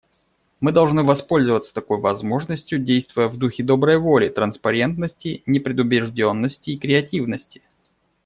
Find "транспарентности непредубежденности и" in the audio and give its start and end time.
4.29-6.79